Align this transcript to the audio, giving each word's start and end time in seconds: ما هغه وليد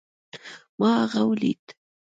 ما 0.79 0.91
هغه 1.05 1.21
وليد 1.23 1.63